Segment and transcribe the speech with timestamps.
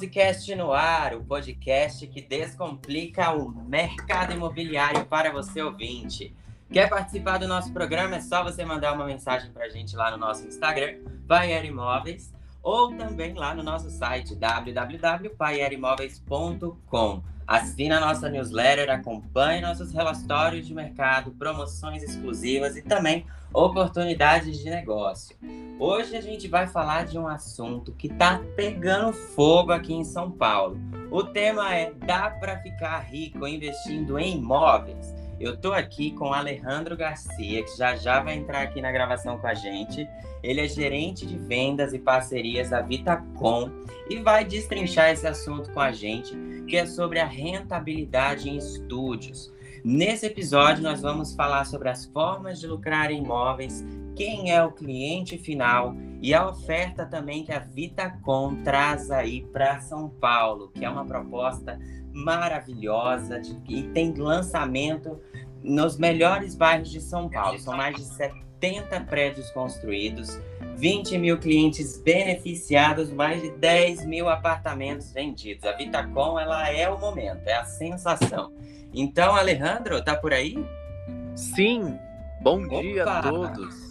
[0.00, 6.34] Housecast no ar, o podcast que descomplica o mercado imobiliário para você ouvinte.
[6.72, 8.16] Quer participar do nosso programa?
[8.16, 12.32] É só você mandar uma mensagem para a gente lá no nosso Instagram, Paier Imóveis,
[12.62, 17.22] ou também lá no nosso site www.paierimóveis.com.
[17.50, 24.70] Assine a nossa newsletter, acompanhe nossos relatórios de mercado, promoções exclusivas e também oportunidades de
[24.70, 25.36] negócio.
[25.76, 30.30] Hoje a gente vai falar de um assunto que está pegando fogo aqui em São
[30.30, 30.78] Paulo.
[31.10, 35.12] O tema é: dá para ficar rico investindo em imóveis?
[35.40, 39.48] Eu estou aqui com Alejandro Garcia, que já já vai entrar aqui na gravação com
[39.48, 40.06] a gente.
[40.40, 43.70] Ele é gerente de vendas e parcerias da Vitacom
[44.08, 46.36] e vai destrinchar esse assunto com a gente,
[46.70, 49.52] que é sobre a rentabilidade em estúdios.
[49.84, 54.70] Nesse episódio, nós vamos falar sobre as formas de lucrar em imóveis, quem é o
[54.70, 60.84] cliente final e a oferta também que a Vitacom traz aí para São Paulo, que
[60.84, 61.76] é uma proposta
[62.12, 65.18] maravilhosa de, e tem lançamento
[65.64, 67.58] nos melhores bairros de São Paulo.
[67.58, 70.38] São mais de 70 prédios construídos,
[70.76, 75.64] 20 mil clientes beneficiados, mais de 10 mil apartamentos vendidos.
[75.64, 78.52] A Vitacom ela é o momento, é a sensação.
[78.92, 80.56] Então, Alejandro, tá por aí?
[81.34, 81.98] Sim.
[82.42, 82.80] Bom Opa.
[82.80, 83.90] dia a todos.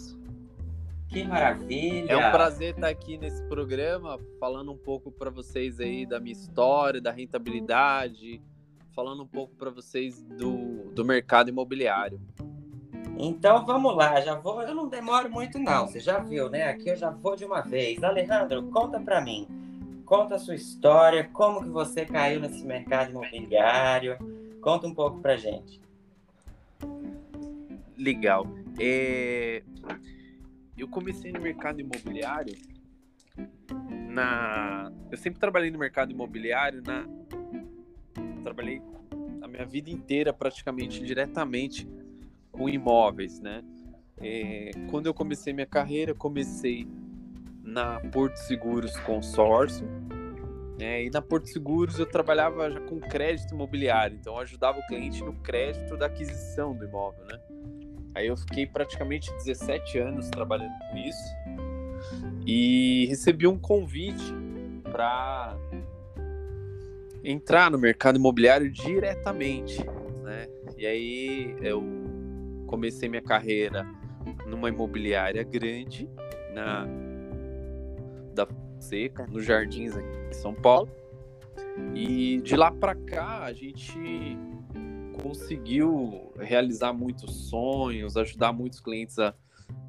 [1.08, 2.12] Que maravilha!
[2.12, 6.32] É um prazer estar aqui nesse programa, falando um pouco para vocês aí da minha
[6.32, 8.40] história, da rentabilidade,
[8.94, 12.20] falando um pouco para vocês do, do mercado imobiliário.
[13.22, 16.64] Então vamos lá, já vou, eu não demoro muito não, você já viu, né?
[16.64, 18.02] Aqui eu já vou de uma vez.
[18.02, 19.46] Alejandro, conta para mim.
[20.04, 24.16] Conta a sua história, como que você caiu nesse mercado imobiliário.
[24.60, 25.80] Conta um pouco pra gente.
[27.96, 28.46] Legal.
[28.78, 29.62] É
[30.80, 32.56] eu comecei no mercado imobiliário
[34.08, 37.06] na eu sempre trabalhei no mercado imobiliário na
[38.42, 38.80] trabalhei
[39.42, 41.86] a minha vida inteira praticamente diretamente
[42.60, 43.62] com imóveis, né?
[44.20, 46.86] É, quando eu comecei minha carreira, comecei
[47.64, 49.88] na Porto Seguros Consórcio,
[50.78, 51.04] né?
[51.04, 55.24] E na Porto Seguros eu trabalhava já com crédito imobiliário, então eu ajudava o cliente
[55.24, 57.40] no crédito da aquisição do imóvel, né?
[58.14, 61.34] Aí eu fiquei praticamente 17 anos trabalhando com isso
[62.46, 64.34] e recebi um convite
[64.82, 65.56] para
[67.24, 69.82] entrar no mercado imobiliário diretamente,
[70.22, 70.46] né?
[70.76, 71.99] E aí eu
[72.70, 73.84] comecei minha carreira
[74.46, 76.08] numa imobiliária grande
[76.54, 76.86] na
[78.32, 78.46] da
[78.78, 80.88] Seca, nos Jardins aqui em São Paulo.
[81.94, 83.98] E de lá para cá a gente
[85.20, 89.34] conseguiu realizar muitos sonhos, ajudar muitos clientes a,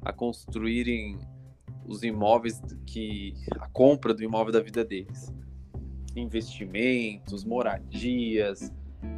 [0.04, 1.18] a construírem
[1.86, 5.32] os imóveis que a compra do imóvel da vida deles,
[6.16, 8.72] investimentos, moradias,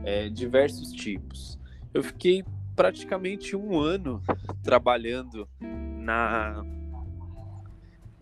[0.05, 1.59] é, diversos tipos.
[1.93, 4.23] Eu fiquei praticamente um ano
[4.63, 6.65] trabalhando na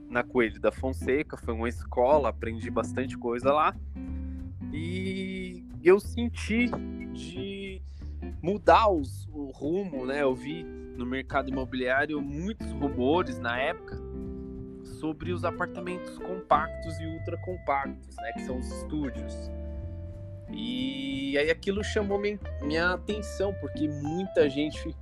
[0.09, 3.75] na Coelho da Fonseca, foi uma escola, aprendi bastante coisa lá
[4.73, 6.71] e eu senti
[7.15, 7.83] de
[8.43, 10.23] mudar os, o rumo, né?
[10.23, 13.99] Eu vi no mercado imobiliário muitos rumores na época
[15.01, 18.33] sobre os apartamentos compactos e ultra compactos, né?
[18.35, 19.51] Que são os estúdios.
[20.53, 24.95] E aí aquilo chamou minha atenção, porque muita gente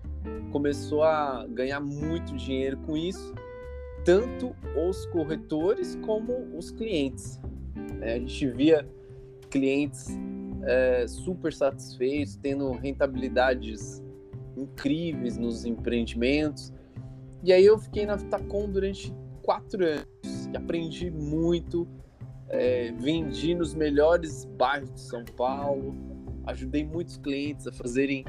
[0.51, 3.35] começou a ganhar muito dinheiro com isso,
[4.05, 7.41] tanto os corretores como os clientes.
[8.01, 8.87] É, a gente via
[9.51, 10.07] clientes
[10.63, 14.03] é, super satisfeitos, tendo rentabilidades
[14.57, 16.73] incríveis nos empreendimentos.
[17.43, 21.89] E aí eu fiquei na Vitacom durante quatro anos e aprendi muito,
[22.51, 25.95] é, vendi nos melhores bairros de São Paulo,
[26.47, 28.25] ajudei muitos clientes a fazerem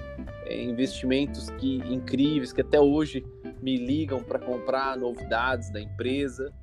[0.45, 3.25] é, investimentos que incríveis que até hoje
[3.61, 6.53] me ligam para comprar novidades da empresa.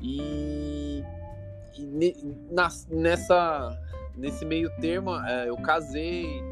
[0.00, 1.02] E,
[1.78, 1.86] e
[2.50, 3.78] na, nessa
[4.16, 6.42] nesse meio termo, é, eu casei,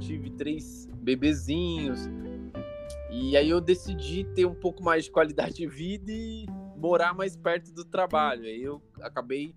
[0.00, 2.08] tive três bebezinhos.
[3.10, 6.46] E aí eu decidi ter um pouco mais de qualidade de vida e
[6.76, 8.44] morar mais perto do trabalho.
[8.44, 9.54] Aí eu acabei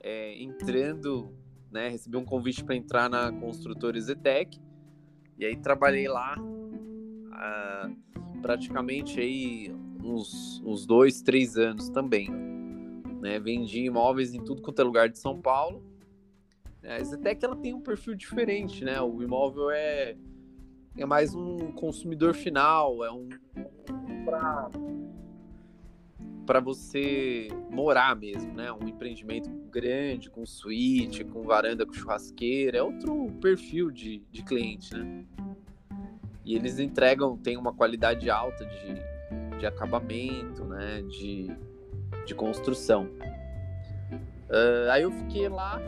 [0.00, 1.32] é, entrando,
[1.70, 1.88] né?
[1.88, 4.60] Recebi um convite para entrar na construtora Zetec.
[5.38, 6.36] E aí trabalhei lá
[7.32, 7.90] ah,
[8.42, 12.30] praticamente aí uns, uns dois, três anos também.
[13.20, 13.38] Né?
[13.38, 15.82] Vendi imóveis em tudo quanto é lugar de São Paulo.
[16.82, 19.00] É, a Zetec ela tem um perfil diferente, né?
[19.02, 20.16] O imóvel é,
[20.96, 23.28] é mais um consumidor final, é um
[24.24, 24.70] para
[26.50, 28.72] para você morar mesmo, né?
[28.72, 34.92] Um empreendimento grande, com suíte, com varanda, com churrasqueira, é outro perfil de, de cliente,
[34.92, 35.24] né?
[36.44, 41.02] E eles entregam, tem uma qualidade alta de, de acabamento, né?
[41.02, 41.56] De,
[42.26, 43.04] de construção.
[44.48, 45.80] Uh, aí eu fiquei lá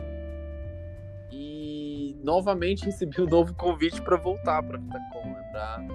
[1.29, 5.87] e novamente recebi um novo convite para voltar para Vitacom, né?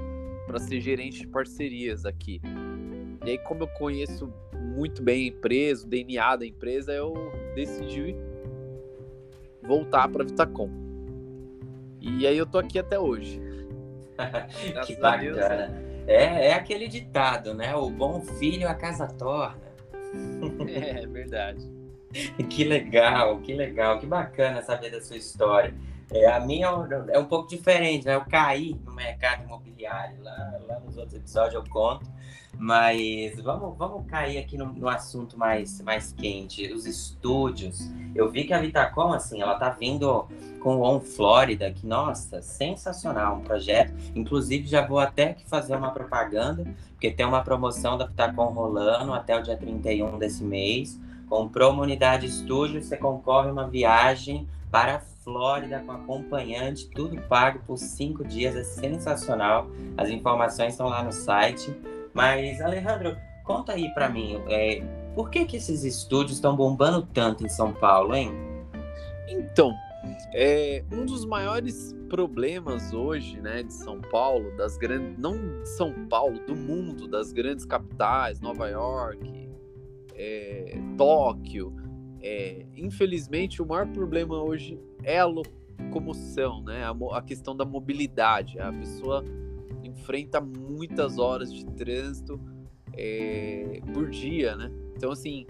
[0.46, 2.42] para ser gerente de parcerias aqui.
[3.24, 7.14] E aí, como eu conheço muito bem a empresa, o DNA da empresa, eu
[7.54, 8.14] decidi
[9.62, 10.70] voltar para a Vitacom.
[12.00, 13.40] E aí eu tô aqui até hoje.
[14.86, 15.88] que bacana.
[16.06, 17.74] É, é aquele ditado, né?
[17.74, 19.60] O bom filho a casa torna.
[20.68, 21.78] é, é verdade.
[22.48, 25.74] que legal, que legal, que bacana saber da sua história.
[26.10, 26.68] É, a minha
[27.10, 28.14] é um pouco diferente, né?
[28.14, 32.10] Eu caí no mercado imobiliário, lá, lá nos outros episódios eu conto,
[32.58, 37.88] mas vamos, vamos cair aqui no, no, assunto mais, mais quente, os estúdios.
[38.14, 40.26] Eu vi que a Vitacom, assim, ela tá vindo
[40.60, 43.94] com o On Florida, que, nossa, sensacional, um projeto.
[44.14, 49.12] Inclusive, já vou até aqui fazer uma propaganda, porque tem uma promoção da Vitacom rolando
[49.12, 50.98] até o dia 31 desse mês.
[51.28, 57.60] Comprou uma unidade estúdio, você concorre uma viagem para a Flórida com acompanhante, tudo pago
[57.66, 59.68] por cinco dias, é sensacional.
[59.96, 61.70] As informações estão lá no site.
[62.14, 64.82] Mas, Alejandro, conta aí para mim, é,
[65.14, 68.32] por que, que esses estúdios estão bombando tanto em São Paulo, hein?
[69.28, 69.74] Então,
[70.32, 75.92] é, um dos maiores problemas hoje, né, de São Paulo, das grandes, não de São
[76.08, 79.48] Paulo, do mundo, das grandes capitais, Nova York,
[80.14, 81.74] é, Tóquio,
[82.20, 86.84] é, infelizmente, o maior problema hoje é a locomoção, né?
[86.84, 88.58] A, a, questão da mobilidade.
[88.58, 89.24] A pessoa
[89.98, 92.40] enfrenta muitas horas de trânsito
[92.96, 94.70] é, por dia, né?
[94.96, 95.46] Então, assim,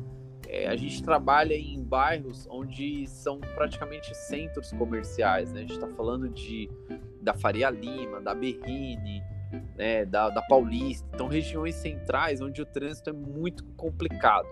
[0.46, 5.60] é, a gente trabalha em bairros onde são praticamente centros comerciais, né?
[5.60, 6.68] A gente está falando de,
[7.20, 9.22] da Faria Lima, da Berrine,
[9.76, 10.04] né?
[10.04, 11.06] da, da Paulista.
[11.14, 14.48] Então, regiões centrais onde o trânsito é muito complicado.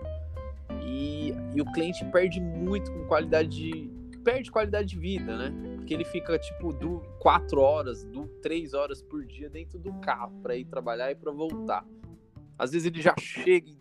[0.83, 3.91] E, e o cliente perde muito com qualidade de,
[4.23, 5.76] perde qualidade de vida, né?
[5.87, 10.37] Porque ele fica tipo do quatro horas, do três horas por dia dentro do carro
[10.43, 11.87] para ir trabalhar e para voltar.
[12.59, 13.71] Às vezes ele já chega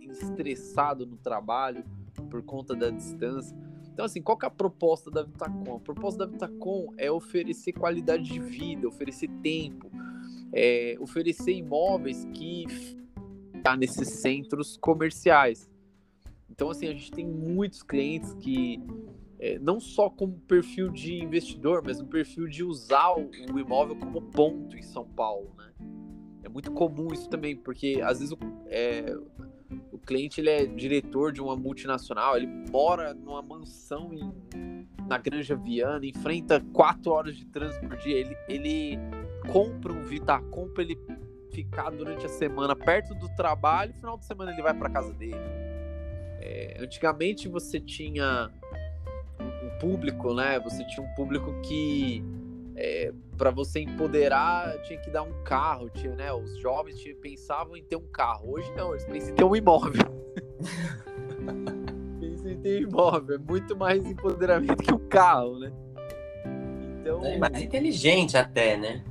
[0.00, 1.84] estressado no trabalho
[2.28, 3.56] por conta da distância.
[3.92, 5.76] Então, assim, qual que é a proposta da Vitacom?
[5.76, 9.88] A proposta da Vitacom é oferecer qualidade de vida, oferecer tempo,
[10.52, 12.66] é, oferecer imóveis que
[13.62, 15.70] tá nesses centros comerciais.
[16.50, 18.82] Então, assim, a gente tem muitos clientes que,
[19.42, 23.28] é, não só como perfil de investidor, mas um perfil de usar o,
[23.58, 25.72] imóvel como ponto em São Paulo, né?
[26.44, 29.16] É muito comum isso também, porque às vezes o, é,
[29.90, 35.56] o cliente ele é diretor de uma multinacional, ele mora numa mansão em, na Granja
[35.56, 38.96] Viana, enfrenta quatro horas de trânsito por dia, ele, ele
[39.50, 40.96] compra um Vita, compra ele
[41.50, 45.62] ficar durante a semana perto do trabalho, final de semana ele vai para casa dele
[46.42, 48.50] é, antigamente você tinha
[49.82, 50.60] público, né?
[50.60, 52.24] Você tinha um público que
[52.76, 56.32] é, para você empoderar tinha que dar um carro, tinha, né?
[56.32, 58.52] Os jovens tinha, pensavam em ter um carro.
[58.52, 60.04] Hoje não, eles pensam em ter um imóvel.
[62.20, 65.72] pensam em ter um imóvel, é muito mais empoderamento que um carro, né?
[67.00, 69.02] Então, é mais inteligente até, né?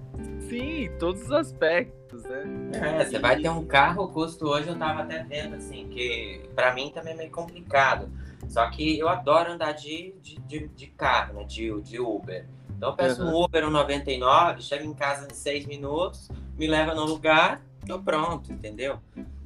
[0.48, 2.44] Sim, todos os aspectos né?
[2.74, 6.42] É, você vai ter um carro, o custo hoje eu tava até vendo, assim, que
[6.56, 8.10] para mim também é meio complicado.
[8.48, 11.44] Só que eu adoro andar de, de, de, de carro, né?
[11.44, 12.48] De, de Uber.
[12.76, 13.30] Então eu peço uhum.
[13.30, 18.02] um Uber, um 99, chego em casa em 6 minutos, me leva no lugar, tô
[18.02, 19.00] pronto, entendeu?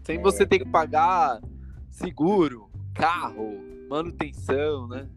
[0.03, 0.21] Sem é...
[0.21, 1.41] você ter que pagar
[1.89, 5.07] seguro, carro, manutenção, né?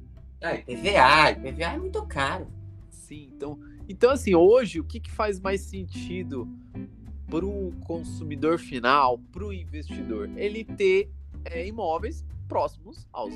[0.43, 2.49] Ah, IPVA, IPVA é muito caro.
[2.91, 3.59] Sim, então,
[3.89, 6.49] então assim, hoje o que, que faz mais sentido
[7.29, 11.11] para o consumidor final, para o investidor, ele ter
[11.45, 13.35] é, imóveis próximos aos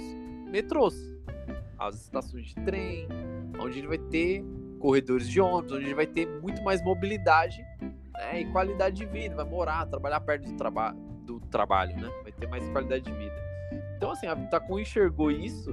[0.49, 0.95] metrôs,
[1.79, 3.07] às estações de trem,
[3.61, 4.45] onde ele vai ter
[4.79, 7.65] corredores de ônibus, onde ele vai ter muito mais mobilidade
[8.15, 10.93] né, e qualidade de vida, vai morar, trabalhar perto do, traba
[11.25, 12.11] do trabalho, né?
[12.23, 13.35] Vai ter mais qualidade de vida.
[13.97, 15.71] Então, assim, a Vitacom enxergou isso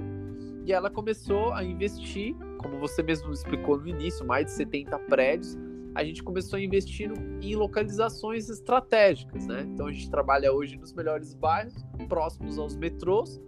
[0.64, 5.58] e ela começou a investir, como você mesmo explicou no início, mais de 70 prédios
[5.94, 7.10] a gente começou a investir
[7.42, 9.62] em localizações estratégicas, né?
[9.62, 11.74] Então a gente trabalha hoje nos melhores bairros,
[12.08, 13.40] próximos aos metrôs.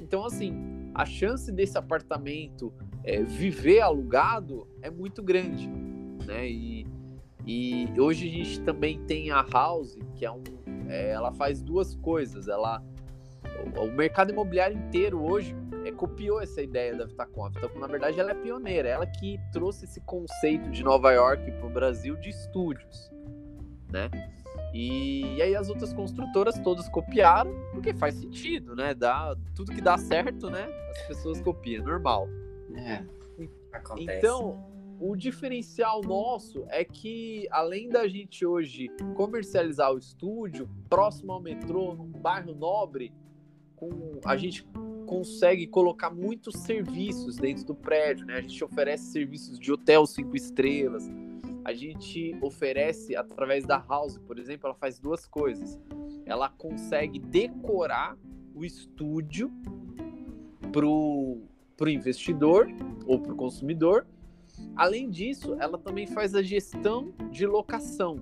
[0.00, 0.54] Então, assim,
[0.94, 2.72] a chance desse apartamento
[3.04, 5.68] é, viver alugado é muito grande,
[6.26, 6.48] né?
[6.48, 6.86] E,
[7.46, 10.42] e hoje a gente também tem a House, que é um,
[10.88, 12.46] é, ela faz duas coisas.
[12.48, 12.82] Ela
[13.76, 15.54] o mercado imobiliário inteiro hoje
[16.02, 17.44] copiou essa ideia da Vitacom.
[17.44, 21.48] A Vitacom, na verdade, ela é pioneira, ela que trouxe esse conceito de Nova York
[21.52, 23.08] para o Brasil de estúdios,
[23.88, 24.10] né?
[24.74, 28.94] E, e, aí as outras construtoras todas copiaram, porque faz sentido, né?
[28.94, 30.66] Dá, tudo que dá certo, né?
[30.90, 32.26] As pessoas copiam, normal.
[32.74, 33.04] É,
[33.72, 34.18] acontece.
[34.18, 34.66] Então,
[34.98, 41.94] o diferencial nosso é que, além da gente hoje comercializar o estúdio próximo ao metrô,
[41.94, 43.12] num bairro nobre,
[43.76, 44.66] com, a gente
[45.06, 48.34] consegue colocar muitos serviços dentro do prédio, né?
[48.34, 51.04] A gente oferece serviços de hotel cinco estrelas.
[51.64, 55.78] A gente oferece através da House, por exemplo, ela faz duas coisas.
[56.26, 58.16] Ela consegue decorar
[58.54, 59.50] o estúdio
[60.72, 61.40] pro
[61.76, 62.68] pro investidor
[63.06, 64.06] ou pro consumidor.
[64.76, 68.20] Além disso, ela também faz a gestão de locação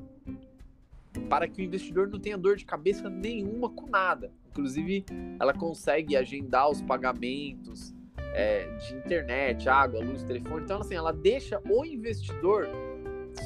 [1.29, 4.33] para que o investidor não tenha dor de cabeça nenhuma com nada.
[4.51, 5.05] Inclusive,
[5.39, 7.95] ela consegue agendar os pagamentos
[8.35, 10.65] é, de internet, água, luz, telefone.
[10.65, 12.69] Então, assim, ela deixa o investidor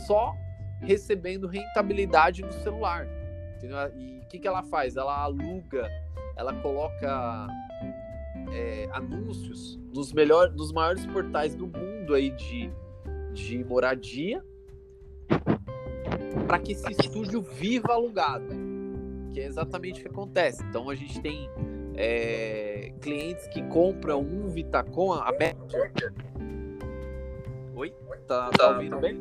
[0.07, 0.35] só
[0.81, 3.07] recebendo rentabilidade no celular.
[3.57, 3.79] Entendeu?
[3.99, 4.97] E o que, que ela faz?
[4.97, 5.89] Ela aluga,
[6.37, 7.49] ela coloca
[8.53, 12.71] é, anúncios nos, melhor, nos maiores portais do mundo aí de,
[13.33, 14.43] de moradia
[16.47, 18.64] para que esse estúdio viva alugado
[19.35, 20.63] que é exatamente o que acontece.
[20.63, 21.51] Então a gente tem
[21.97, 25.59] é, clientes que compram um Vitacom, a média.
[27.75, 27.93] Oi?
[28.29, 29.19] Tá, tá ouvindo bem?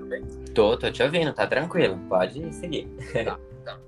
[0.54, 2.88] Tô, tô te ouvindo, tá tranquilo, pode seguir.
[3.26, 3.80] Tá, tá.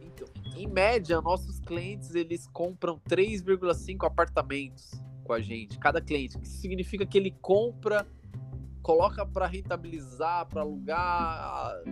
[0.00, 4.92] Então, em média, nossos clientes eles compram 3,5 apartamentos
[5.24, 6.38] com a gente, cada cliente.
[6.40, 8.06] Isso significa que ele compra,
[8.82, 11.82] coloca para rentabilizar, para alugar,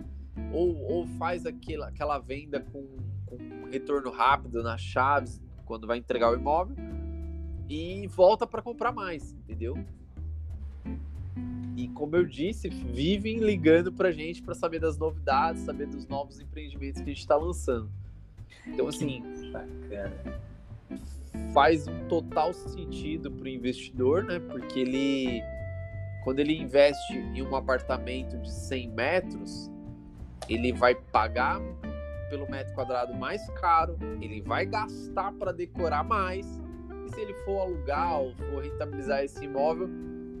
[0.53, 2.87] ou, ou faz aquela, aquela venda com
[3.71, 6.75] retorno rápido nas chaves quando vai entregar o imóvel
[7.69, 9.77] e volta para comprar mais, entendeu?
[11.77, 16.39] E como eu disse, vivem ligando para gente para saber das novidades, saber dos novos
[16.39, 17.89] empreendimentos que a gente está lançando.
[18.67, 20.41] Então, assim, Bacana.
[21.53, 24.39] faz um total sentido para o investidor, né?
[24.39, 25.41] Porque ele,
[26.23, 29.71] quando ele investe em um apartamento de 100 metros,
[30.49, 31.61] ele vai pagar
[32.31, 36.47] pelo metro quadrado mais caro, ele vai gastar para decorar mais.
[37.05, 39.89] E se ele for alugar ou for rentabilizar esse imóvel,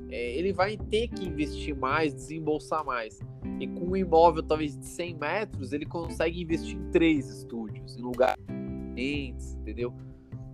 [0.09, 3.19] é, ele vai ter que investir mais, desembolsar mais.
[3.59, 8.01] E com um imóvel talvez de 100 metros, ele consegue investir em três estúdios, em
[8.01, 9.93] lugares diferentes, entendeu?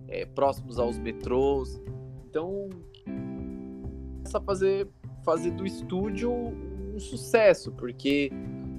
[0.08, 1.80] É, próximos aos metrôs.
[2.28, 2.68] Então,
[3.04, 4.88] começa a fazer,
[5.24, 8.28] fazer do estúdio um sucesso, porque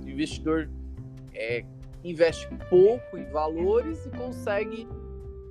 [0.04, 0.70] o investidor
[1.34, 1.64] é,
[2.04, 4.88] investe pouco em valores e consegue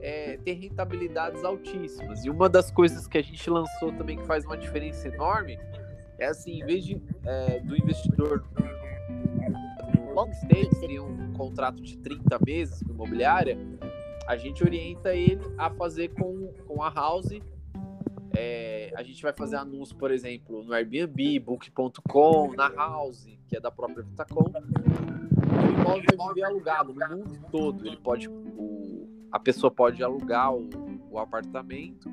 [0.01, 2.25] é, ter rentabilidades altíssimas.
[2.25, 5.59] E uma das coisas que a gente lançou também que faz uma diferença enorme
[6.19, 8.45] é assim, em vez de, é, do investidor
[10.19, 13.57] long stay, ter um contrato de 30 meses com imobiliária,
[14.27, 17.31] a gente orienta ele a fazer com, com a house.
[18.41, 23.61] É, a gente vai fazer anúncio, por exemplo, no Airbnb, Book.com, na House, que é
[23.61, 24.53] da própria Vitacom
[25.89, 27.87] imóvel vai viver alugado no mundo todo.
[27.87, 30.69] Ele pode, o, a pessoa pode alugar o,
[31.11, 32.11] o apartamento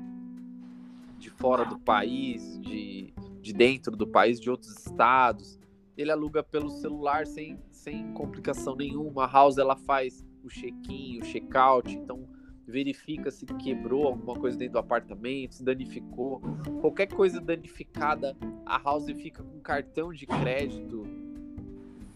[1.18, 5.58] de fora do país, de, de dentro do país, de outros estados.
[5.96, 9.24] Ele aluga pelo celular sem, sem complicação nenhuma.
[9.24, 12.24] A house ela faz o check-in, o check-out, então
[12.66, 16.40] verifica se quebrou alguma coisa dentro do apartamento, se danificou.
[16.80, 21.06] Qualquer coisa danificada, a house fica com cartão de crédito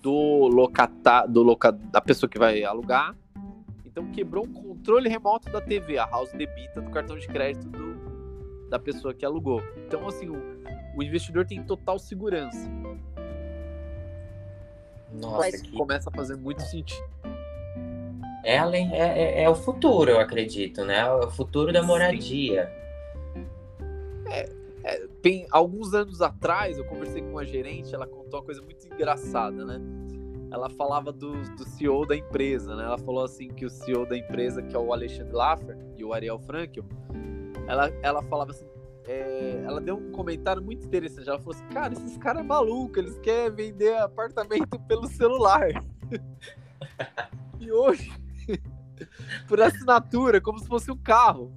[0.03, 3.17] do locata, do loca, da pessoa que vai alugar.
[3.85, 8.69] Então quebrou um controle remoto da TV, a house debita do cartão de crédito do,
[8.69, 9.63] da pessoa que alugou.
[9.87, 10.37] Então assim, o,
[10.97, 12.69] o investidor tem total segurança.
[15.13, 15.73] Nossa, que...
[15.73, 17.09] começa a fazer muito sentido.
[18.43, 20.99] É, além, é, é, é, o futuro, eu acredito, né?
[21.01, 22.73] É o futuro da moradia.
[24.27, 24.49] É,
[24.83, 28.87] é, tem, alguns anos atrás, eu conversei com uma gerente, ela contou uma coisa muito
[28.87, 29.81] engraçada, né?
[30.51, 32.85] Ela falava do, do CEO da empresa, né?
[32.85, 36.13] Ela falou assim que o CEO da empresa, que é o Alexandre Laffer e o
[36.13, 36.85] Ariel Frankel,
[37.69, 38.67] ela, ela falava assim,
[39.07, 41.29] é, ela deu um comentário muito interessante.
[41.29, 45.69] Ela falou assim, cara, esses caras é malucos, eles querem vender apartamento pelo celular.
[47.61, 48.11] e hoje,
[49.47, 51.53] por assinatura, como se fosse um carro.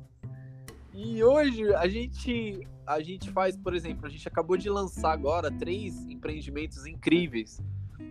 [0.94, 5.50] E hoje a gente a gente faz, por exemplo, a gente acabou de lançar agora
[5.50, 7.62] três empreendimentos incríveis.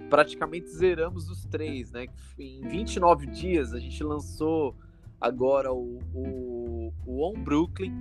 [0.09, 2.07] Praticamente zeramos os três, né?
[2.39, 4.75] Em 29 dias a gente lançou
[5.21, 6.73] agora o, o
[7.07, 7.93] o, On Brooklyn,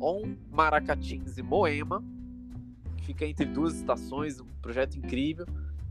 [0.00, 2.02] On Maracatins e Moema,
[2.96, 5.46] que fica entre duas estações, um projeto incrível,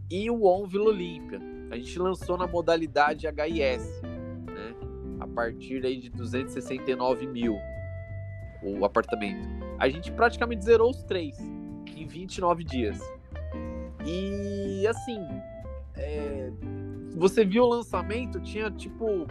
[0.09, 1.39] e o On Vila Olímpia.
[1.71, 3.83] A gente lançou na modalidade HIS,
[5.29, 7.55] partir aí de 269 mil
[8.61, 9.47] o apartamento.
[9.77, 11.39] A gente praticamente zerou os três
[11.95, 12.99] em 29 dias.
[14.05, 15.25] E assim,
[15.95, 16.51] é,
[17.15, 19.27] você viu o lançamento, tinha tipo.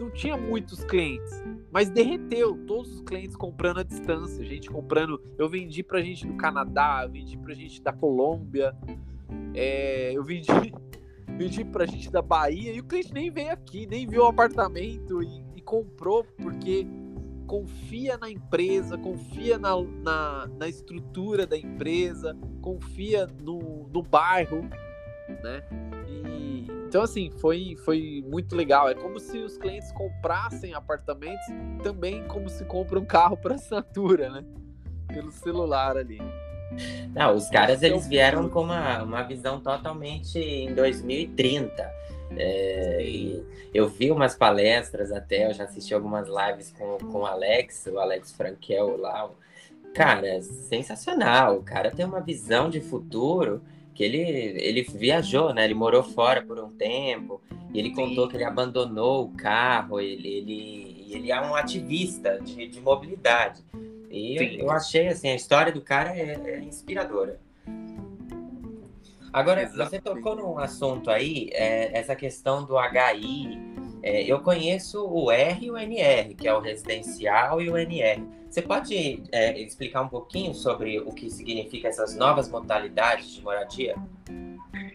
[0.00, 2.56] Não tinha muitos clientes, mas derreteu.
[2.66, 5.20] Todos os clientes comprando à distância, gente comprando.
[5.38, 8.74] Eu vendi pra gente do Canadá, vendi pra gente da Colômbia,
[9.54, 10.50] é, eu vendi,
[11.36, 15.22] vendi pra gente da Bahia e o cliente nem veio aqui, nem viu o apartamento
[15.22, 16.86] e, e comprou porque
[17.46, 24.62] confia na empresa, confia na, na, na estrutura da empresa, confia no, no bairro,
[25.42, 25.62] né?
[26.08, 28.88] E, então, assim, foi, foi muito legal.
[28.88, 31.44] É como se os clientes comprassem apartamentos
[31.82, 34.44] também como se compra um carro para assinatura, né?
[35.08, 36.20] Pelo celular ali.
[37.14, 42.02] Não, os caras eles vieram com uma, uma visão totalmente em 2030
[42.36, 43.40] é,
[43.74, 47.98] eu vi umas palestras até, eu já assisti algumas lives com, com o Alex, o
[47.98, 49.30] Alex Frankel lá.
[49.94, 51.58] Cara, sensacional.
[51.58, 53.62] O cara tem uma visão de futuro
[53.94, 55.64] que ele, ele viajou, né?
[55.64, 57.40] Ele morou fora por um tempo
[57.72, 57.94] e ele Sim.
[57.94, 63.62] contou que ele abandonou o carro, ele, ele, ele é um ativista de, de mobilidade.
[64.12, 67.40] E eu, eu, achei, assim, a história do cara é, é inspiradora.
[69.32, 69.90] Agora, Exatamente.
[69.90, 73.72] você tocou num assunto aí, é, essa questão do HI.
[74.02, 78.22] É, eu conheço o R e o NR, que é o residencial e o NR.
[78.50, 83.94] Você pode é, explicar um pouquinho sobre o que significa essas novas modalidades de moradia?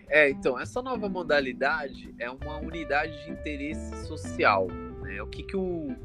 [0.10, 4.68] É, então, essa nova modalidade é uma unidade de interesse social.
[5.02, 5.22] Né?
[5.22, 5.96] O que, que, o,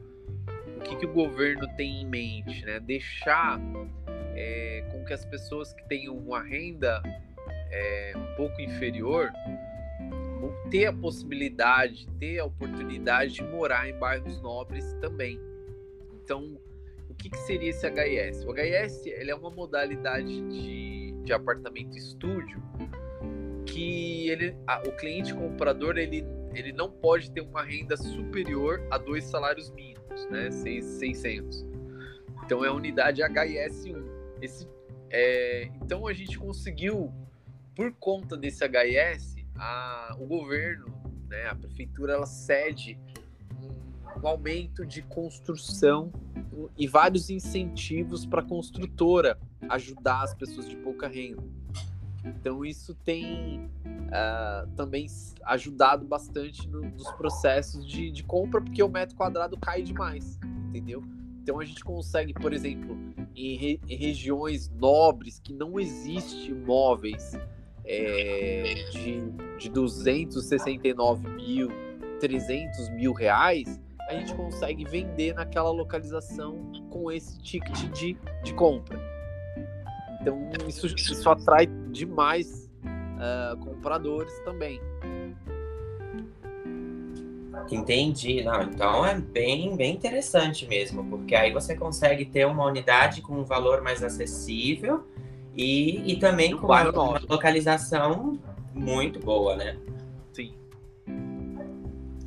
[0.83, 2.65] que, que o governo tem em mente?
[2.65, 2.81] Né?
[2.81, 3.61] Deixar
[4.35, 7.03] é, com que as pessoas que têm uma renda
[7.71, 9.31] é, um pouco inferior
[10.71, 15.39] ter a possibilidade, ter a oportunidade de morar em bairros nobres também.
[16.25, 16.59] Então,
[17.09, 18.45] o que, que seria esse HIS?
[18.45, 22.63] O HIS ele é uma modalidade de, de apartamento estúdio
[23.67, 28.99] que ele, a, o cliente comprador ele, ele não pode ter uma renda superior a
[28.99, 30.51] dois salários mínimos, né?
[30.51, 31.65] 600.
[32.45, 34.03] Então é a unidade HIS1.
[34.41, 34.69] Esse,
[35.11, 37.13] é, então a gente conseguiu
[37.75, 40.87] por conta desse HIS, a, o governo,
[41.29, 42.99] né, a prefeitura, ela cede
[44.23, 46.13] um aumento de construção
[46.77, 51.43] e vários incentivos para a construtora ajudar as pessoas de pouca renda.
[52.25, 55.07] Então isso tem uh, também
[55.45, 61.03] ajudado bastante no, nos processos de, de compra, porque o metro quadrado cai demais, entendeu?
[61.43, 62.97] Então a gente consegue, por exemplo,
[63.35, 67.37] em, re, em regiões nobres que não existe imóveis
[67.85, 71.69] é, de, de 269 mil,
[72.21, 79.12] 300 mil reais, a gente consegue vender naquela localização com esse ticket de, de compra.
[80.23, 84.81] Então isso, isso atrai demais uh, compradores também.
[87.71, 93.21] Entendi, não, então é bem, bem interessante mesmo, porque aí você consegue ter uma unidade
[93.21, 95.05] com um valor mais acessível
[95.55, 98.39] e, e também com uma, uma localização
[98.75, 99.79] muito boa, né?
[100.33, 100.55] Sim.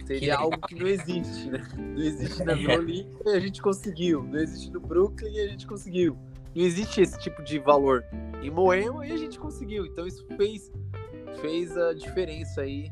[0.06, 1.62] Seria algo que não existe, né?
[1.76, 4.24] Não existe na Olímpia e a gente conseguiu.
[4.24, 6.18] Não existe no Brooklyn e a gente conseguiu.
[6.56, 8.06] Não existe esse tipo de valor
[8.42, 9.86] em Moema e a gente conseguiu.
[9.86, 10.72] Então isso fez,
[11.42, 12.90] fez a diferença aí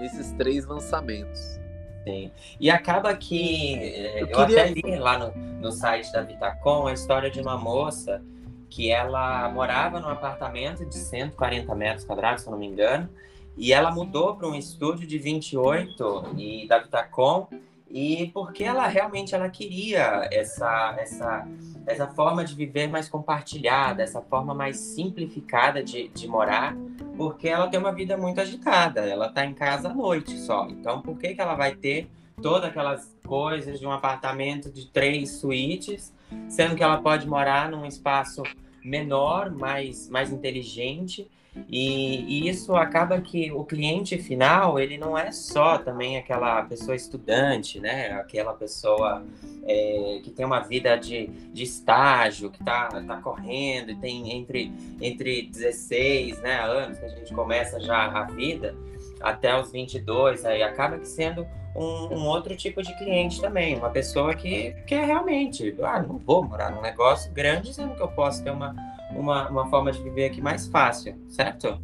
[0.00, 1.58] nesses três lançamentos.
[2.04, 2.30] Sim.
[2.60, 4.64] E acaba que eu, eu queria...
[4.64, 8.22] até li lá no, no site da Vitacom a história de uma moça
[8.70, 13.08] que ela morava num apartamento de 140 metros quadrados, se eu não me engano,
[13.56, 17.48] e ela mudou para um estúdio de 28 e da Vitacom,
[17.90, 21.48] e porque ela realmente ela queria essa essa
[21.86, 26.76] essa forma de viver mais compartilhada, essa forma mais simplificada de, de morar,
[27.16, 30.68] porque ela tem uma vida muito agitada, ela está em casa à noite só.
[30.68, 32.06] Então, por que, que ela vai ter
[32.42, 36.12] todas aquelas coisas de um apartamento de três suítes
[36.46, 38.42] sendo que ela pode morar num espaço
[38.84, 41.28] menor, mais, mais inteligente
[41.68, 46.94] E, e, isso acaba que o cliente final, ele não é só também aquela pessoa
[46.94, 48.12] estudante, né?
[48.12, 49.24] Aquela pessoa
[49.64, 54.72] é, que tem uma vida de, de estágio, que está tá correndo e tem entre,
[55.00, 58.74] entre 16 né, anos que a gente começa já a vida,
[59.20, 63.90] até os 22, aí acaba que sendo um, um, outro tipo de cliente também, uma
[63.90, 68.42] pessoa que quer realmente, ah, não vou morar num negócio grande, sendo que eu posso
[68.42, 68.74] ter uma,
[69.12, 71.80] uma, uma forma de viver aqui mais fácil, certo?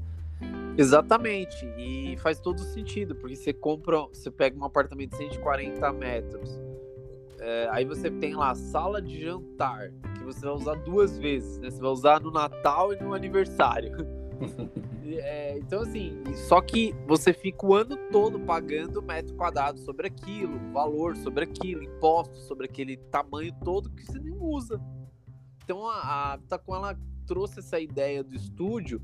[0.77, 6.61] Exatamente, e faz todo sentido, porque você compra, você pega um apartamento de 140 metros,
[7.39, 11.71] é, aí você tem lá sala de jantar, que você vai usar duas vezes, né?
[11.71, 13.95] Você vai usar no Natal e no aniversário.
[15.07, 20.59] é, então, assim, só que você fica o ano todo pagando metro quadrado sobre aquilo,
[20.73, 24.81] valor sobre aquilo, impostos sobre aquele tamanho todo que você nem usa.
[25.63, 29.01] Então, a, a Tacom, ela trouxe essa ideia do estúdio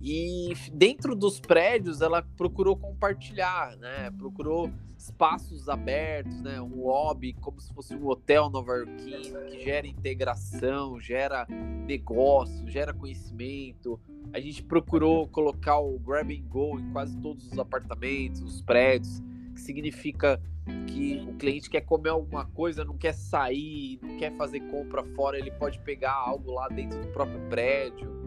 [0.00, 4.10] e dentro dos prédios ela procurou compartilhar, né?
[4.18, 6.60] Procurou espaços abertos, né?
[6.60, 11.46] Um lobby como se fosse um hotel nova-iorquino que gera integração, gera
[11.86, 14.00] negócio, gera conhecimento.
[14.32, 19.22] A gente procurou colocar o grab and go em quase todos os apartamentos, os prédios,
[19.52, 20.40] que significa
[20.86, 25.38] que o cliente quer comer alguma coisa, não quer sair, não quer fazer compra fora,
[25.38, 28.22] ele pode pegar algo lá dentro do próprio prédio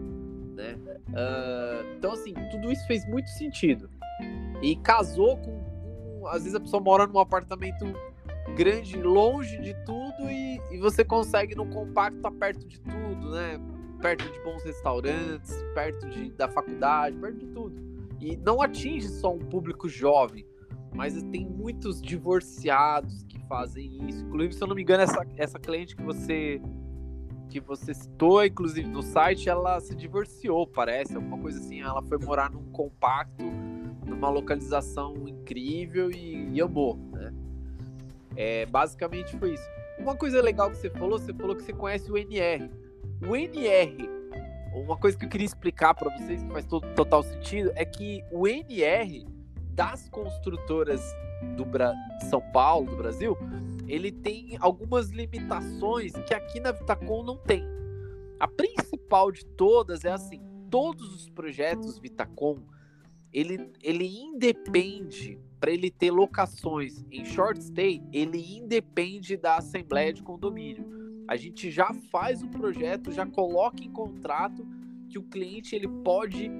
[0.56, 0.78] né?
[1.08, 3.88] Uh, então, assim, tudo isso fez muito sentido.
[4.62, 7.84] E casou com, com, Às vezes a pessoa mora num apartamento
[8.56, 13.30] grande, longe de tudo, e, e você consegue no compacto estar tá perto de tudo,
[13.30, 13.60] né?
[14.00, 17.76] Perto de bons restaurantes, perto de, da faculdade, perto de tudo.
[18.20, 20.46] E não atinge só um público jovem,
[20.96, 24.24] mas tem muitos divorciados que fazem isso.
[24.24, 26.60] Inclusive, se eu não me engano, essa, essa cliente que você
[27.48, 31.80] que você citou, inclusive no site, ela se divorciou, parece, alguma coisa assim.
[31.80, 33.44] Ela foi morar num compacto,
[34.04, 37.32] numa localização incrível e, e amou, né?
[38.34, 39.68] É, basicamente foi isso.
[39.98, 42.68] Uma coisa legal que você falou, você falou que você conhece o NR.
[43.26, 44.10] O NR,
[44.74, 48.22] uma coisa que eu queria explicar para vocês, que faz todo, total sentido, é que
[48.30, 49.35] o NR
[49.76, 51.14] das construtoras
[51.54, 51.94] do Bra
[52.30, 53.36] São Paulo, do Brasil,
[53.86, 57.62] ele tem algumas limitações que aqui na Vitacom não tem.
[58.40, 62.58] A principal de todas é assim, todos os projetos Vitacom,
[63.32, 70.22] ele, ele independe, para ele ter locações em short stay, ele independe da assembleia de
[70.22, 70.86] condomínio.
[71.28, 74.66] A gente já faz o projeto, já coloca em contrato
[75.08, 76.50] que o cliente ele pode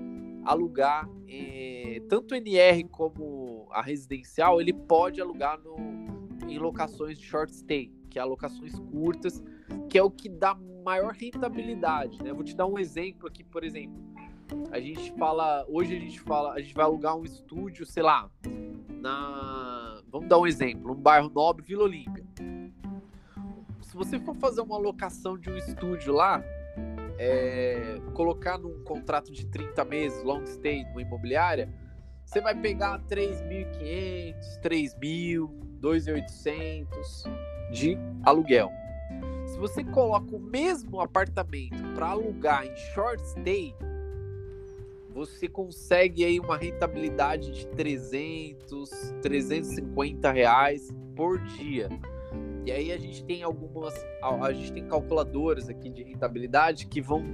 [0.47, 5.77] alugar eh, tanto o NR como a residencial, ele pode alugar no,
[6.49, 9.43] em locações de short stay, que é locações curtas,
[9.91, 12.23] que é o que dá maior rentabilidade.
[12.23, 12.33] Né?
[12.33, 14.01] Vou te dar um exemplo aqui, por exemplo.
[14.71, 18.31] A gente fala, hoje a gente fala, a gente vai alugar um estúdio, sei lá,
[18.89, 22.25] na, vamos dar um exemplo, um bairro nobre, Vila Olímpia.
[23.83, 26.45] Se você for fazer uma locação de um estúdio lá,
[27.19, 31.73] é, colocar num contrato de 30 meses, long stay, numa imobiliária,
[32.25, 35.49] você vai pegar 3.500, 3.000,
[35.81, 36.91] 2.800
[37.71, 38.71] de aluguel.
[39.47, 43.75] Se você coloca o mesmo apartamento para alugar em short stay,
[45.15, 51.89] você consegue aí uma rentabilidade de 300, 350 reais por dia.
[52.67, 57.25] E aí a gente tem algumas, a gente tem calculadoras aqui de rentabilidade que vão,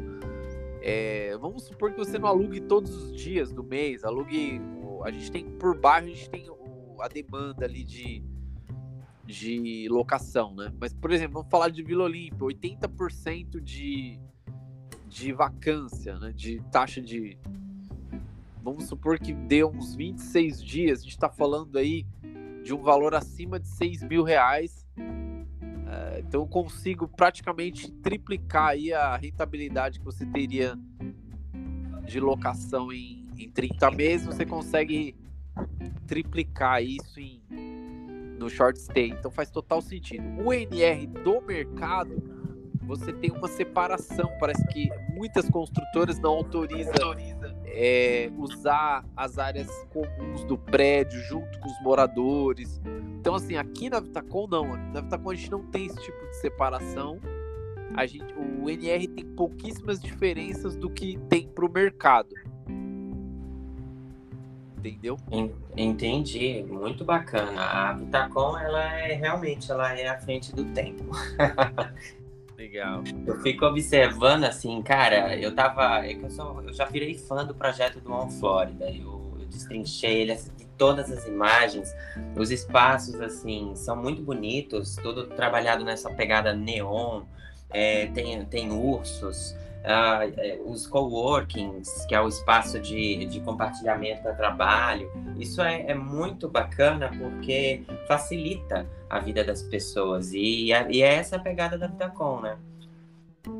[0.83, 4.61] é, vamos supor que você não alugue todos os dias do mês, alugue,
[5.03, 6.47] a gente tem por baixo, a gente tem
[7.01, 8.23] a demanda ali de,
[9.25, 10.71] de locação, né?
[10.79, 14.21] Mas, por exemplo, vamos falar de Vila Olímpia, 80% de,
[15.09, 16.31] de vacância, né?
[16.37, 17.39] De taxa de...
[18.63, 22.07] Vamos supor que dê uns 26 dias, a gente está falando aí
[22.63, 24.82] de um valor acima de 6 mil reais
[26.21, 30.79] então eu consigo praticamente triplicar aí a rentabilidade que você teria
[32.05, 35.17] de locação em, em 30 meses, você consegue
[36.07, 37.43] triplicar isso em,
[38.39, 39.11] no short stay.
[39.11, 40.25] Então faz total sentido.
[40.45, 42.23] O NR do mercado,
[42.83, 44.31] você tem uma separação.
[44.39, 46.93] Parece que muitas construtoras não autorizam
[47.75, 52.81] é, usar as áreas comuns do prédio junto com os moradores.
[53.19, 54.77] Então, assim, aqui na Vitacom não.
[54.93, 57.19] Na Vitacom a gente não tem esse tipo de separação.
[57.95, 62.35] A gente, o NR tem pouquíssimas diferenças do que tem para o mercado.
[64.79, 65.17] Entendeu?
[65.77, 67.63] Entendi, muito bacana.
[67.63, 71.05] A Vitacom, ela é realmente, ela é à frente do tempo.
[72.63, 73.03] Legal.
[73.27, 76.07] Eu fico observando assim, cara, eu tava.
[76.07, 78.89] É que eu, sou, eu já virei fã do projeto do On Florida.
[78.89, 81.93] Eu, eu destrinchei ele assim, todas as imagens.
[82.37, 87.23] Os espaços, assim, são muito bonitos, tudo trabalhado nessa pegada neon.
[87.69, 94.37] É, tem, tem ursos, uh, os coworkings, que é o espaço de, de compartilhamento do
[94.37, 95.11] trabalho.
[95.39, 100.33] Isso é, é, muito bacana porque facilita a vida das pessoas.
[100.33, 102.57] E, e é essa a pegada da Vitacom, né?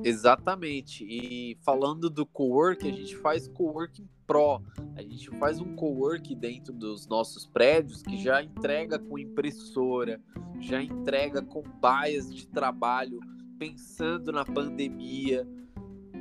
[0.05, 1.05] Exatamente.
[1.05, 4.63] E falando do cowork, a gente faz coworking pro.
[4.95, 10.21] A gente faz um cowork dentro dos nossos prédios que já entrega com impressora,
[10.61, 13.19] já entrega com baias de trabalho,
[13.59, 15.47] pensando na pandemia.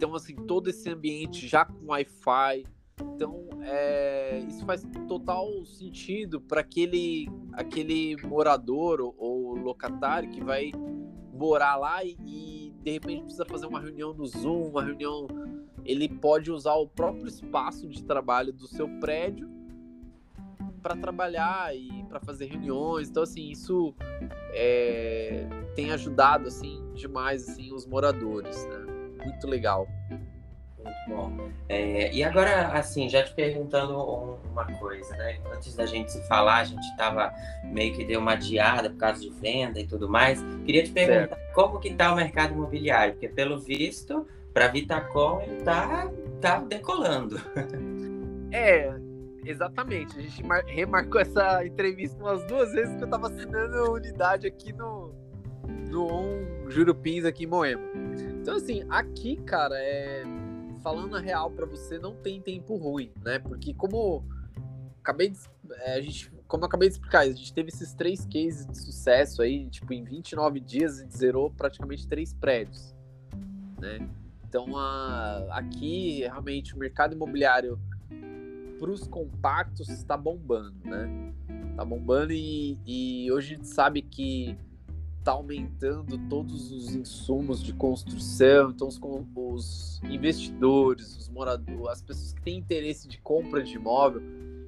[0.01, 2.65] Então, assim, todo esse ambiente já com Wi-Fi.
[3.13, 10.71] Então, é, isso faz total sentido para aquele, aquele morador ou, ou, locatário que vai
[11.31, 15.27] morar lá e, e, de repente precisa fazer uma reunião no Zoom, uma reunião.
[15.85, 19.47] Ele pode usar o próprio espaço de trabalho do seu prédio
[20.81, 23.07] para trabalhar e para fazer reuniões.
[23.07, 23.93] Então, assim, isso
[24.51, 28.80] é, tem ajudado assim demais assim os moradores, né?
[29.23, 29.87] Muito legal.
[30.83, 31.49] Muito bom.
[31.69, 33.95] É, e agora, assim, já te perguntando
[34.51, 35.39] uma coisa, né?
[35.53, 39.21] Antes da gente se falar, a gente estava meio que deu uma adiada por causa
[39.21, 40.43] de venda e tudo mais.
[40.65, 41.53] Queria te perguntar certo.
[41.53, 47.39] como que está o mercado imobiliário, porque pelo visto, para Vitacom ele está tá decolando.
[48.53, 48.93] É,
[49.45, 50.19] exatamente.
[50.19, 55.15] A gente remarcou essa entrevista umas duas vezes que eu estava assinando unidade aqui no,
[55.89, 57.81] no On Jurupins aqui em Moema.
[58.41, 60.23] Então, assim, aqui, cara, é...
[60.81, 63.37] falando a real para você, não tem tempo ruim, né?
[63.37, 64.25] Porque como
[64.99, 65.39] acabei de...
[65.83, 69.43] É, a gente, como acabei de explicar, a gente teve esses três cases de sucesso
[69.43, 72.95] aí, tipo, em 29 dias gente zerou praticamente três prédios,
[73.79, 74.09] né?
[74.49, 75.45] Então, a...
[75.51, 77.79] aqui, realmente, o mercado imobiliário
[78.79, 81.31] para os compactos está bombando, né?
[81.75, 84.57] Tá bombando e, e hoje a gente sabe que
[85.21, 88.99] está aumentando todos os insumos de construção, então os,
[89.35, 94.21] os, investidores, os moradores, as pessoas que têm interesse de compra de imóvel,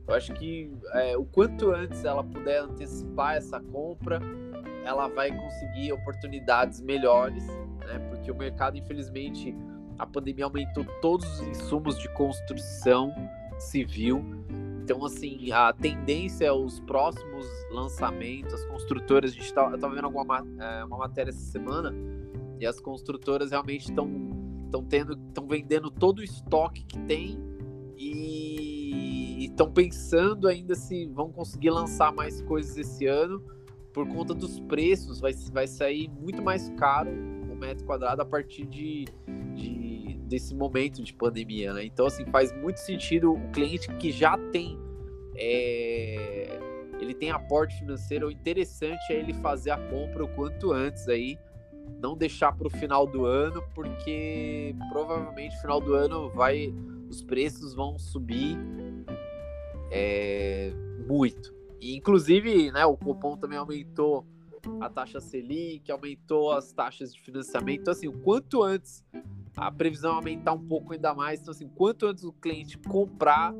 [0.08, 4.22] eu acho que é, o quanto antes ela puder antecipar essa compra,
[4.86, 8.00] ela vai conseguir oportunidades melhores, né?
[8.10, 9.56] Porque o mercado, infelizmente,
[9.98, 13.14] a pandemia aumentou todos os insumos de construção
[13.58, 14.44] civil
[14.84, 20.46] então, assim, a tendência é os próximos lançamentos, as construtoras, a gente tá vendo alguma
[20.60, 21.94] é, uma matéria essa semana,
[22.60, 24.08] e as construtoras realmente estão
[24.66, 27.38] estão tendo, estão vendendo todo o estoque que tem
[27.98, 33.44] e estão pensando ainda se vão conseguir lançar mais coisas esse ano
[33.94, 38.66] por conta dos preços, vai, vai sair muito mais caro o metro quadrado a partir
[38.66, 39.06] de,
[39.54, 41.86] de desse momento de pandemia, né?
[41.86, 44.80] Então, assim, faz muito sentido o cliente que já tem
[45.36, 46.60] é,
[47.04, 51.38] ele tem aporte financeiro, o interessante é ele fazer a compra o quanto antes aí,
[52.00, 56.74] não deixar para o final do ano, porque provavelmente final do ano vai
[57.10, 58.58] os preços vão subir
[59.92, 60.72] é,
[61.08, 61.54] muito.
[61.80, 64.26] E, inclusive, né, o cupom também aumentou
[64.80, 67.82] a taxa Selic, aumentou as taxas de financiamento.
[67.82, 69.04] Então, assim, o quanto antes
[69.56, 71.42] a previsão aumentar um pouco ainda mais.
[71.42, 73.54] Então, assim, quanto antes o cliente comprar,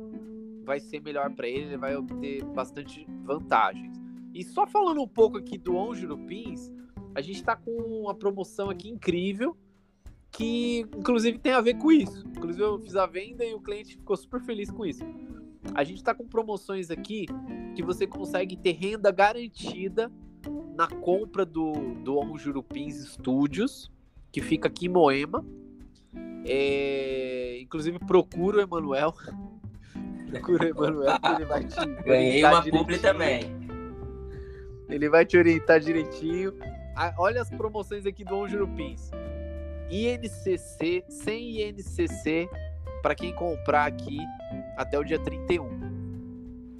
[0.64, 3.96] vai ser melhor para ele, ele vai obter bastante vantagens.
[4.32, 6.72] E só falando um pouco aqui do On Jurupins,
[7.14, 9.56] a gente está com uma promoção aqui incrível,
[10.32, 12.26] que inclusive tem a ver com isso.
[12.26, 15.04] Inclusive eu fiz a venda e o cliente ficou super feliz com isso.
[15.74, 17.26] A gente está com promoções aqui
[17.76, 20.10] que você consegue ter renda garantida
[20.74, 21.72] na compra do,
[22.02, 23.90] do On Jurupins Studios,
[24.32, 25.44] que fica aqui em Moema.
[26.44, 29.14] É, inclusive, procura o Emanuel.
[30.40, 31.86] Procura o Emanuel, que ele vai te.
[32.02, 33.64] Ganhei uma publi também.
[34.88, 36.54] Ele vai te orientar direitinho.
[36.96, 39.10] Ah, olha as promoções aqui do On Jurupins.
[39.90, 42.48] INCC, sem INCC,
[43.02, 44.18] para quem comprar aqui
[44.76, 45.68] até o dia 31.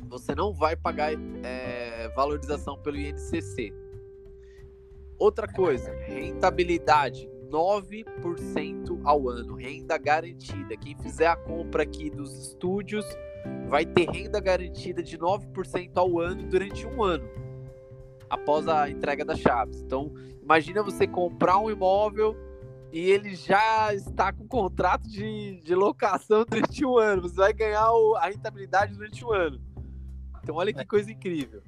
[0.08, 1.12] Você não vai pagar
[1.42, 3.72] é, valorização pelo INCC.
[5.18, 10.76] Outra coisa, rentabilidade 9% ao ano, renda garantida.
[10.76, 13.06] Quem fizer a compra aqui dos estúdios
[13.68, 17.28] vai ter renda garantida de 9% ao ano durante um ano,
[18.28, 19.80] após a entrega das chaves.
[19.80, 22.36] Então, imagina você comprar um imóvel
[22.92, 27.22] e ele já está com contrato de, de locação durante um ano.
[27.22, 29.60] Você vai ganhar o, a rentabilidade durante um ano.
[30.42, 31.62] Então, olha que coisa incrível.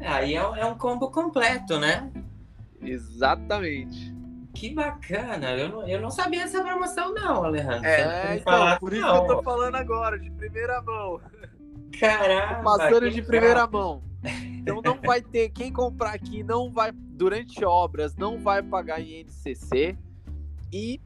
[0.00, 2.10] Aí é, é um combo completo, né?
[2.80, 4.17] Exatamente.
[4.58, 5.52] Que bacana!
[5.52, 7.86] Eu não, eu não sabia dessa promoção, não, Alejandro.
[7.86, 9.24] É, então, falar, por isso não.
[9.24, 11.20] que eu tô falando agora, de primeira mão.
[12.00, 12.62] Caramba!
[12.64, 14.02] Passando de primeira mão.
[14.58, 15.50] Então não vai ter.
[15.50, 19.96] Quem comprar aqui não vai, durante obras, não vai pagar INCC
[20.72, 21.00] e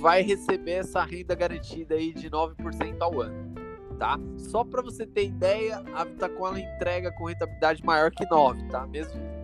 [0.00, 3.54] vai receber essa renda garantida aí de 9% ao ano.
[3.98, 4.18] Tá?
[4.38, 8.86] Só para você ter ideia, a Vitacom ela entrega com rentabilidade maior que 9, tá?
[8.86, 9.35] Mesmo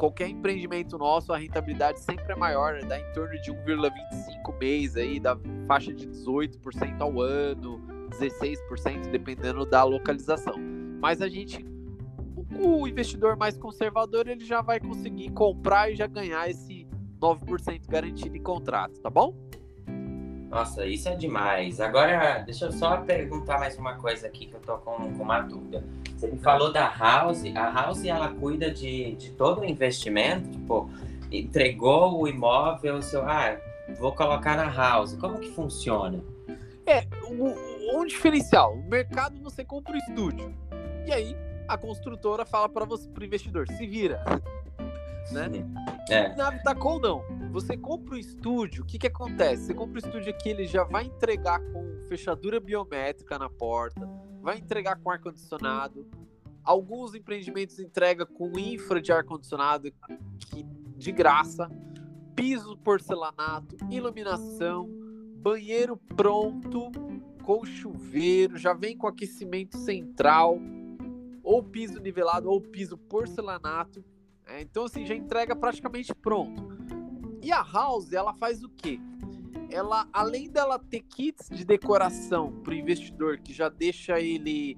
[0.00, 5.20] qualquer empreendimento nosso, a rentabilidade sempre é maior, dá em torno de 1,25 mês aí,
[5.20, 5.36] da
[5.68, 10.54] faixa de 18% ao ano, 16% dependendo da localização.
[11.02, 11.66] Mas a gente
[12.58, 16.86] o investidor mais conservador ele já vai conseguir comprar e já ganhar esse
[17.20, 19.34] 9% garantido em contrato, tá bom?
[20.50, 21.80] Nossa, isso é demais.
[21.80, 25.40] Agora, deixa eu só perguntar mais uma coisa aqui que eu tô com, com uma
[25.40, 25.84] dúvida.
[26.16, 27.44] Você me falou da House.
[27.54, 30.50] A House, ela cuida de, de todo o investimento?
[30.50, 30.90] Tipo,
[31.30, 33.56] entregou o imóvel, seu, ah,
[33.96, 35.14] vou colocar na House.
[35.14, 36.20] Como que funciona?
[36.84, 38.74] É, um, um diferencial.
[38.74, 40.52] O mercado, você compra o estúdio.
[41.06, 41.36] E aí,
[41.68, 44.24] a construtora fala para você, pro investidor, se vira.
[45.30, 45.48] né?
[46.08, 46.34] É.
[46.34, 47.22] Na Vitacom, não.
[47.52, 49.66] Você compra um estúdio, o que, que acontece?
[49.66, 54.08] Você compra o estúdio aqui, ele já vai entregar com fechadura biométrica na porta,
[54.40, 56.06] vai entregar com ar-condicionado.
[56.62, 59.92] Alguns empreendimentos entregam com infra de ar-condicionado
[60.96, 61.68] de graça,
[62.36, 64.88] piso porcelanato, iluminação,
[65.36, 66.90] banheiro pronto,
[67.42, 70.58] com chuveiro, já vem com aquecimento central,
[71.42, 74.04] ou piso nivelado ou piso porcelanato.
[74.50, 76.76] É, então, assim, já entrega praticamente pronto.
[77.40, 78.98] E a House, ela faz o quê?
[79.70, 84.76] Ela, além dela ter kits de decoração para o investidor, que já deixa ele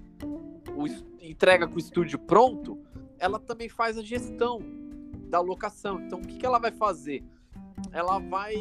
[0.77, 0.87] o,
[1.25, 2.79] entrega com o estúdio pronto,
[3.19, 4.61] ela também faz a gestão
[5.31, 6.01] da locação.
[6.03, 7.25] Então, o que, que ela vai fazer?
[7.91, 8.55] Ela vai.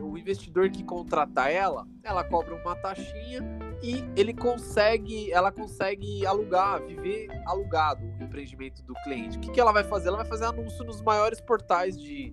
[0.00, 3.42] O investidor que contratar ela, ela cobra uma taxinha
[3.84, 9.36] e ele consegue, ela consegue alugar, viver alugado o empreendimento do cliente.
[9.36, 10.08] O que, que ela vai fazer?
[10.08, 12.32] Ela vai fazer anúncio nos maiores portais de,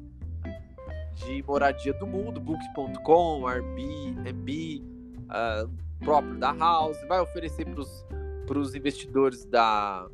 [1.16, 4.82] de moradia do mundo, book.com, Airbnb,
[5.26, 10.08] uh, próprio da House, vai oferecer para os investidores da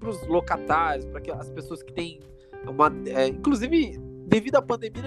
[0.00, 2.18] para os locatários, para as pessoas que têm
[2.66, 5.02] uma, é, inclusive devido à pandemia,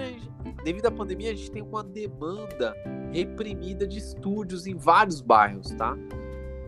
[0.64, 2.74] devido à pandemia a gente tem uma demanda
[3.12, 5.96] reprimida de estúdios em vários bairros, tá?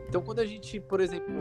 [0.08, 1.34] Então, quando a gente, por exemplo,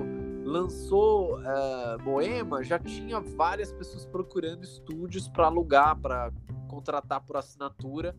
[0.44, 6.32] lançou uh, Moema, já tinha várias pessoas procurando estúdios para alugar, para
[6.68, 8.16] contratar por assinatura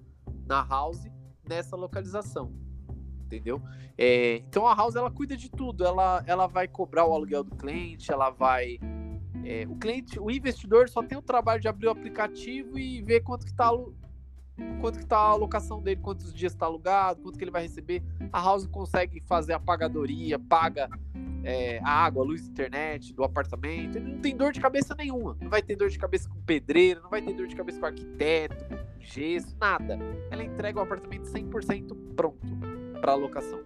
[0.46, 1.04] na House
[1.46, 2.52] nessa localização,
[3.24, 3.62] entendeu?
[3.96, 7.54] É, então a House ela cuida de tudo, ela, ela vai cobrar o aluguel do
[7.54, 8.78] cliente, ela vai
[9.44, 13.20] é, o cliente, o investidor só tem o trabalho de abrir o aplicativo e ver
[13.20, 13.70] quanto que está
[14.80, 18.02] quanto que tá a alocação dele, quantos dias está alugado, quanto que ele vai receber.
[18.32, 20.88] A House consegue fazer a pagadoria, paga
[21.44, 23.96] é, a água, a luz, internet do apartamento.
[23.96, 25.36] Ele não tem dor de cabeça nenhuma.
[25.40, 27.86] Não vai ter dor de cabeça com pedreiro, não vai ter dor de cabeça com
[27.86, 28.64] arquiteto,
[28.98, 29.98] gesso, nada.
[30.30, 32.58] Ela entrega o apartamento 100% pronto
[33.00, 33.60] para alocação.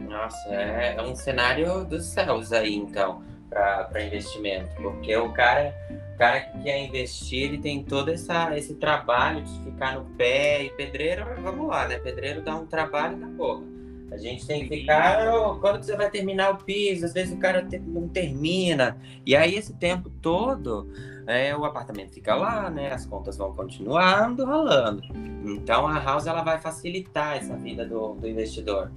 [0.00, 3.22] Nossa, é, é um cenário dos céus aí, então,
[3.54, 4.74] para investimento.
[4.82, 5.74] Porque o cara
[6.14, 10.62] o cara que quer investir, ele tem todo essa, esse trabalho de ficar no pé.
[10.62, 11.98] E pedreiro, vamos lá, né?
[11.98, 13.64] Pedreiro dá um trabalho da porra.
[14.12, 15.34] A gente tem que ficar.
[15.34, 17.04] Oh, quando você vai terminar o piso?
[17.04, 18.96] Às vezes o cara não termina.
[19.26, 20.88] E aí, esse tempo todo,
[21.26, 22.92] é, o apartamento fica lá, né?
[22.92, 25.02] As contas vão continuando rolando.
[25.44, 28.92] Então, a house ela vai facilitar essa vida do, do investidor.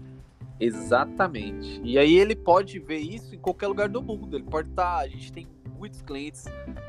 [0.59, 1.81] Exatamente.
[1.83, 4.35] E aí ele pode ver isso em qualquer lugar do mundo.
[4.35, 4.97] Ele pode estar.
[4.97, 6.45] Tá, a gente tem muitos clientes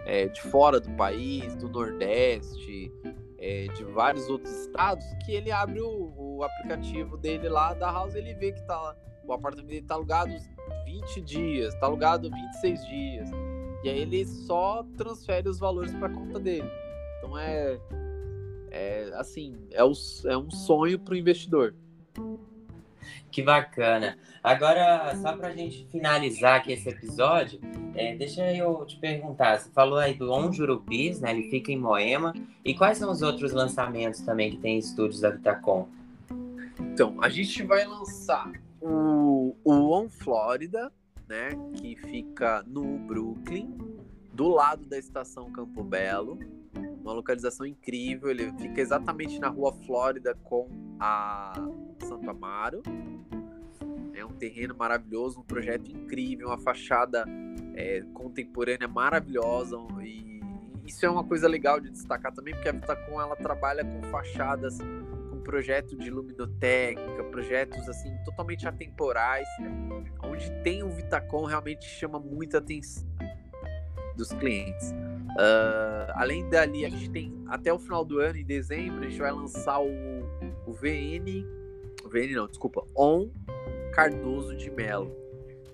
[0.07, 2.91] é, de fora do país, do Nordeste,
[3.39, 8.15] é, de vários outros estados, que ele abre o, o, aplicativo dele lá da House
[8.15, 10.33] ele vê que tá, o apartamento dele tá alugado
[10.85, 13.31] 20 dias, tá alugado 26 dias.
[13.85, 16.69] E aí ele só transfere os valores para conta dele.
[17.19, 17.79] Então é,
[18.71, 19.93] é assim, é, o,
[20.25, 21.75] é um sonho para o investidor.
[23.31, 24.17] Que bacana.
[24.43, 27.61] Agora, só para a gente finalizar aqui esse episódio,
[27.95, 29.59] é, deixa eu te perguntar.
[29.59, 31.33] Você falou aí do On Jurupis, né?
[31.33, 32.35] Ele fica em Moema.
[32.65, 35.89] E quais são os outros lançamentos também que tem estúdios da Vitacom?
[36.81, 38.51] Então, a gente vai lançar
[38.81, 40.91] o, o On Flórida,
[41.29, 41.51] né?
[41.75, 43.77] Que fica no Brooklyn,
[44.33, 46.39] do lado da estação Campo Belo.
[47.03, 48.31] Uma localização incrível.
[48.31, 51.53] Ele fica exatamente na rua Flórida com a
[52.01, 52.83] Santo Amaro.
[54.15, 57.25] É um terreno maravilhoso, um projeto incrível, uma fachada
[57.75, 60.41] é, contemporânea maravilhosa e
[60.85, 64.79] isso é uma coisa legal de destacar também, porque a Vitacom ela trabalha com fachadas,
[65.31, 69.47] com projeto de luminotécnica, projetos assim totalmente atemporais,
[70.25, 73.07] onde tem o Vitacom realmente chama muita atenção
[74.17, 74.93] dos clientes.
[75.31, 79.21] Uh, além dali, a gente tem até o final do ano, em dezembro, a gente
[79.21, 79.89] vai lançar o,
[80.69, 81.47] o VN,
[82.05, 83.31] VN não, desculpa, On
[83.95, 85.11] Cardoso de Melo,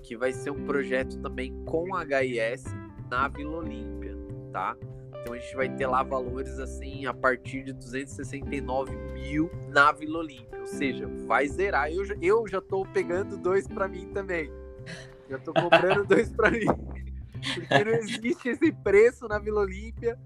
[0.03, 2.65] que vai ser um projeto também com HIS
[3.11, 4.17] na Vila Olímpia,
[4.53, 4.77] tá?
[5.21, 10.21] Então a gente vai ter lá valores assim a partir de 269 mil na Vila
[10.21, 11.91] Olímpia, ou seja, vai zerar.
[11.91, 14.49] Eu, eu já tô pegando dois para mim também.
[15.29, 16.67] Já tô comprando dois para mim.
[17.55, 20.19] Porque não existe esse preço na Vila Olímpia.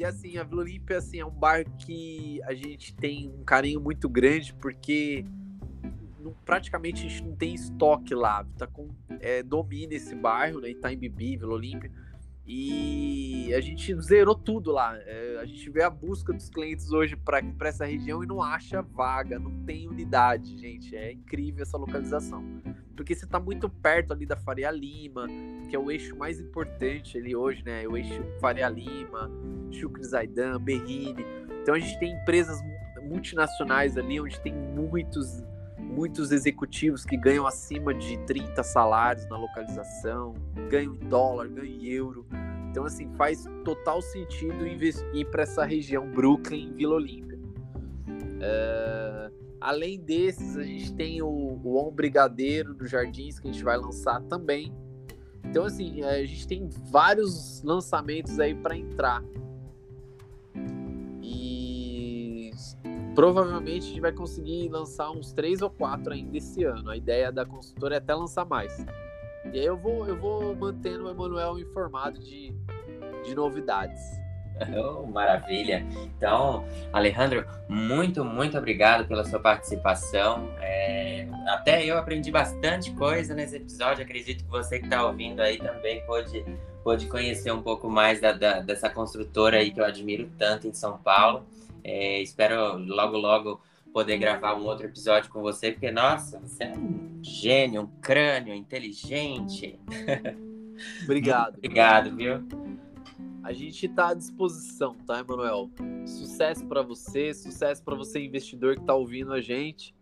[0.00, 3.78] E assim, a Vila Olímpia assim, é um bairro que a gente tem um carinho
[3.78, 5.26] muito grande, porque
[6.18, 8.42] não, praticamente a gente não tem estoque lá.
[8.56, 8.88] Tá com,
[9.20, 10.70] é, domina esse bairro, né?
[10.70, 11.92] Itaim Bibi, Vila Olímpia.
[12.46, 14.96] E a gente zerou tudo lá.
[14.96, 18.80] É, a gente vê a busca dos clientes hoje para essa região e não acha
[18.80, 20.96] vaga, não tem unidade, gente.
[20.96, 22.42] É incrível essa localização.
[23.00, 25.26] Porque você está muito perto ali da Faria Lima,
[25.70, 27.88] que é o eixo mais importante ali hoje, né?
[27.88, 29.30] O eixo Faria Lima,
[29.70, 31.24] Chucre Zaidan, Berrini.
[31.62, 32.60] Então a gente tem empresas
[33.02, 35.42] multinacionais ali, onde tem muitos
[35.78, 40.34] muitos executivos que ganham acima de 30 salários na localização,
[40.68, 42.26] ganham em dólar, ganham em euro.
[42.70, 47.38] Então, assim, faz total sentido ir para essa região Brooklyn, Vila Olímpia.
[48.06, 53.76] Uh, além desses, a gente tem o, o Brigadeiro do Jardins, que a gente vai
[53.76, 54.72] lançar também.
[55.44, 59.22] Então, assim, a gente tem vários lançamentos aí para entrar.
[63.14, 66.90] Provavelmente a gente vai conseguir lançar uns três ou quatro ainda esse ano.
[66.90, 68.84] A ideia da consultora é até lançar mais.
[69.52, 72.54] E aí eu vou, eu vou mantendo o Emanuel informado de,
[73.24, 74.19] de novidades.
[74.76, 75.84] Oh, maravilha.
[76.16, 80.48] Então, Alejandro, muito, muito obrigado pela sua participação.
[80.60, 84.04] É, até eu aprendi bastante coisa nesse episódio.
[84.04, 86.44] Acredito que você que está ouvindo aí também pode,
[86.84, 90.74] pode conhecer um pouco mais da, da, dessa construtora aí que eu admiro tanto em
[90.74, 91.46] São Paulo.
[91.82, 93.60] É, espero logo, logo
[93.92, 98.54] poder gravar um outro episódio com você, porque, nossa, você é um gênio, um crânio,
[98.54, 99.78] inteligente.
[101.04, 101.56] Obrigado.
[101.56, 102.69] obrigado, viu?
[103.42, 105.70] A gente está à disposição, tá, Emanuel?
[106.06, 109.94] Sucesso para você, sucesso para você, investidor que está ouvindo a gente.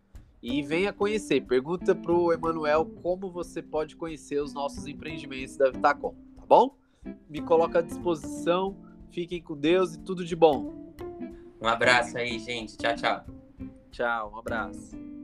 [0.42, 1.40] E venha conhecer.
[1.42, 6.76] Pergunta para o Emanuel como você pode conhecer os nossos empreendimentos da Vitacom, tá bom?
[7.28, 8.76] Me coloca à disposição.
[9.10, 10.94] Fiquem com Deus e tudo de bom.
[11.60, 12.76] Um abraço aí, gente.
[12.76, 13.24] Tchau, tchau.
[13.90, 15.17] Tchau, um abraço.